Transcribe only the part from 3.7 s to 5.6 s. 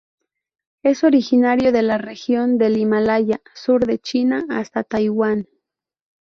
de China, hasta Taiwán.